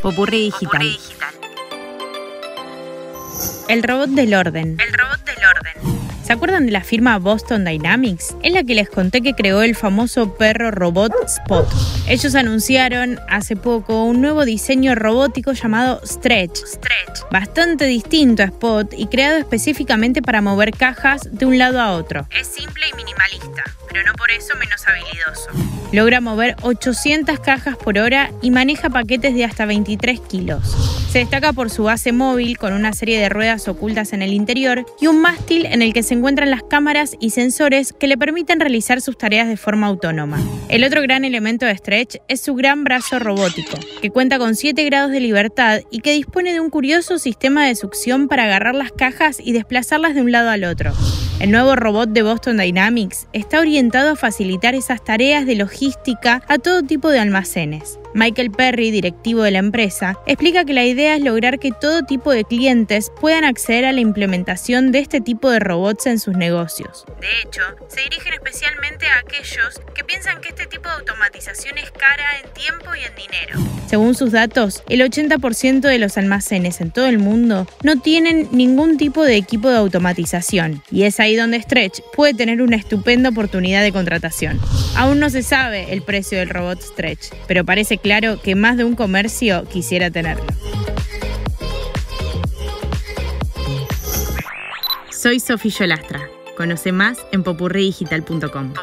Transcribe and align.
Popurrí 0.00 0.44
digital. 0.44 0.98
El 3.68 3.82
robot 3.82 4.08
del 4.10 4.34
orden. 4.34 4.78
El 4.80 4.92
robot 4.92 5.24
del 5.24 5.36
orden. 5.36 5.94
¿Se 6.24 6.32
acuerdan 6.32 6.64
de 6.64 6.72
la 6.72 6.82
firma 6.82 7.18
Boston 7.18 7.66
Dynamics? 7.66 8.36
Es 8.42 8.52
la 8.54 8.64
que 8.64 8.74
les 8.74 8.88
conté 8.88 9.20
que 9.20 9.34
creó 9.34 9.60
el 9.60 9.74
famoso 9.74 10.34
perro 10.34 10.70
robot 10.70 11.12
Spot. 11.26 11.68
Ellos 12.08 12.34
anunciaron 12.34 13.20
hace 13.28 13.56
poco 13.56 14.04
un 14.04 14.22
nuevo 14.22 14.46
diseño 14.46 14.94
robótico 14.94 15.52
llamado 15.52 16.00
Stretch. 16.06 16.56
Stretch. 16.64 17.30
Bastante 17.30 17.84
distinto 17.84 18.42
a 18.42 18.46
Spot 18.46 18.94
y 18.96 19.08
creado 19.08 19.36
específicamente 19.36 20.22
para 20.22 20.40
mover 20.40 20.70
cajas 20.70 21.28
de 21.30 21.44
un 21.44 21.58
lado 21.58 21.78
a 21.78 21.92
otro. 21.92 22.26
Es 22.30 22.46
simple 22.46 22.86
y 22.90 22.96
minimalista, 22.96 23.64
pero 23.94 24.06
no 24.06 24.12
por 24.14 24.28
eso 24.32 24.56
menos 24.56 24.84
habilidoso. 24.88 25.50
Logra 25.92 26.20
mover 26.20 26.56
800 26.62 27.38
cajas 27.38 27.76
por 27.76 27.96
hora 27.96 28.32
y 28.42 28.50
maneja 28.50 28.90
paquetes 28.90 29.34
de 29.34 29.44
hasta 29.44 29.66
23 29.66 30.18
kilos. 30.18 30.64
Se 31.08 31.20
destaca 31.20 31.52
por 31.52 31.70
su 31.70 31.84
base 31.84 32.10
móvil 32.10 32.58
con 32.58 32.72
una 32.72 32.92
serie 32.92 33.20
de 33.20 33.28
ruedas 33.28 33.68
ocultas 33.68 34.12
en 34.12 34.22
el 34.22 34.32
interior 34.32 34.84
y 35.00 35.06
un 35.06 35.20
mástil 35.20 35.66
en 35.66 35.80
el 35.80 35.92
que 35.92 36.02
se 36.02 36.14
encuentran 36.14 36.50
las 36.50 36.64
cámaras 36.64 37.14
y 37.20 37.30
sensores 37.30 37.92
que 37.92 38.08
le 38.08 38.18
permiten 38.18 38.58
realizar 38.58 39.00
sus 39.00 39.16
tareas 39.16 39.46
de 39.46 39.56
forma 39.56 39.86
autónoma. 39.86 40.40
El 40.68 40.82
otro 40.82 41.00
gran 41.00 41.24
elemento 41.24 41.64
de 41.64 41.76
Stretch 41.76 42.16
es 42.26 42.40
su 42.40 42.56
gran 42.56 42.82
brazo 42.82 43.20
robótico, 43.20 43.78
que 44.02 44.10
cuenta 44.10 44.40
con 44.40 44.56
7 44.56 44.84
grados 44.86 45.12
de 45.12 45.20
libertad 45.20 45.82
y 45.92 46.00
que 46.00 46.14
dispone 46.14 46.52
de 46.52 46.58
un 46.58 46.70
curioso 46.70 47.20
sistema 47.20 47.64
de 47.64 47.76
succión 47.76 48.26
para 48.26 48.42
agarrar 48.42 48.74
las 48.74 48.90
cajas 48.90 49.38
y 49.38 49.52
desplazarlas 49.52 50.16
de 50.16 50.22
un 50.22 50.32
lado 50.32 50.50
al 50.50 50.64
otro. 50.64 50.92
El 51.40 51.50
nuevo 51.50 51.76
robot 51.76 52.10
de 52.10 52.22
Boston 52.22 52.56
Dynamics 52.56 53.26
está 53.32 53.60
orientado 53.84 54.12
a 54.12 54.16
facilitar 54.16 54.74
esas 54.74 55.04
tareas 55.04 55.44
de 55.44 55.56
logística 55.56 56.42
a 56.48 56.56
todo 56.56 56.82
tipo 56.82 57.10
de 57.10 57.18
almacenes. 57.18 57.98
Michael 58.14 58.50
Perry, 58.50 58.90
directivo 58.90 59.42
de 59.42 59.50
la 59.50 59.58
empresa, 59.58 60.18
explica 60.26 60.64
que 60.64 60.72
la 60.72 60.84
idea 60.84 61.16
es 61.16 61.22
lograr 61.22 61.58
que 61.58 61.70
todo 61.70 62.00
tipo 62.00 62.30
de 62.30 62.44
clientes 62.44 63.12
puedan 63.20 63.44
acceder 63.44 63.84
a 63.84 63.92
la 63.92 64.00
implementación 64.00 64.90
de 64.90 65.00
este 65.00 65.20
tipo 65.20 65.50
de 65.50 65.58
robots 65.58 66.06
en 66.06 66.18
sus 66.18 66.34
negocios. 66.34 67.04
De 67.20 67.42
hecho, 67.42 67.60
se 67.88 68.00
dirigen 68.00 68.32
especialmente 68.32 69.06
a 69.06 69.18
aquellos 69.18 69.82
que 69.94 70.02
piensan 70.02 70.40
que 70.40 70.48
este 70.48 70.66
tipo 70.66 70.88
de 70.88 70.94
automatización 70.94 71.76
es 71.76 71.90
cara 71.90 72.38
en 72.42 72.50
tiempo 72.54 72.86
y 72.94 73.04
en 73.04 73.14
dinero. 73.16 73.63
Según 73.94 74.16
sus 74.16 74.32
datos, 74.32 74.82
el 74.88 75.02
80% 75.02 75.78
de 75.78 76.00
los 76.00 76.18
almacenes 76.18 76.80
en 76.80 76.90
todo 76.90 77.06
el 77.06 77.20
mundo 77.20 77.68
no 77.84 78.00
tienen 78.00 78.48
ningún 78.50 78.96
tipo 78.96 79.22
de 79.22 79.36
equipo 79.36 79.68
de 79.68 79.76
automatización, 79.76 80.82
y 80.90 81.04
es 81.04 81.20
ahí 81.20 81.36
donde 81.36 81.62
Stretch 81.62 82.00
puede 82.12 82.34
tener 82.34 82.60
una 82.60 82.74
estupenda 82.74 83.28
oportunidad 83.28 83.84
de 83.84 83.92
contratación. 83.92 84.58
Aún 84.96 85.20
no 85.20 85.30
se 85.30 85.44
sabe 85.44 85.92
el 85.92 86.02
precio 86.02 86.38
del 86.38 86.48
robot 86.48 86.82
Stretch, 86.82 87.28
pero 87.46 87.64
parece 87.64 87.98
claro 87.98 88.42
que 88.42 88.56
más 88.56 88.76
de 88.76 88.82
un 88.82 88.96
comercio 88.96 89.64
quisiera 89.68 90.10
tenerlo. 90.10 90.44
Soy 95.12 95.38
Sofía 95.38 95.70
Yolastra. 95.70 96.28
Conoce 96.56 96.90
más 96.90 97.18
en 97.30 97.44
popurridigital.com. 97.44 98.74